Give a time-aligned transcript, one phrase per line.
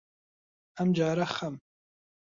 [0.77, 1.55] ئەمجارە خەم